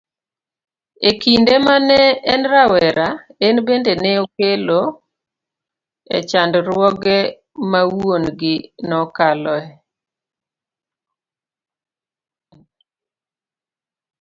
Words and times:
Ekinde 1.09 1.55
mane 1.67 2.01
enrawera, 2.33 3.07
enbende 3.47 3.93
ne 4.03 4.11
okalo 4.25 4.81
echandruoge 6.17 7.17
mawuon-gi 7.71 8.55
nekaloe. 8.87 9.67